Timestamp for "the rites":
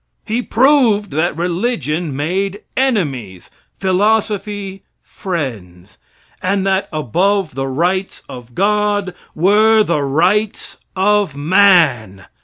7.53-8.23